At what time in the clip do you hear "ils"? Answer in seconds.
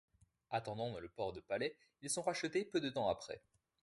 2.01-2.09